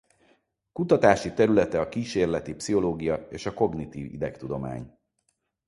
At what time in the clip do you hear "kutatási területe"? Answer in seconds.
0.71-1.79